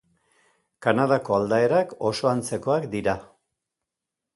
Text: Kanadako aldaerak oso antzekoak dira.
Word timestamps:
Kanadako 0.85 1.37
aldaerak 1.39 1.95
oso 2.13 2.33
antzekoak 2.33 2.93
dira. 2.97 3.19